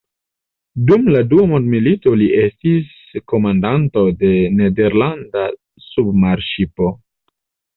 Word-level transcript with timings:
Dum 0.91 1.03
la 1.15 1.19
Dua 1.33 1.43
Mondmilito 1.51 2.13
li 2.21 2.29
estis 2.45 2.89
komandanto 3.33 4.07
de 4.23 4.33
nederlanda 4.63 5.45
submarŝipo. 5.93 6.91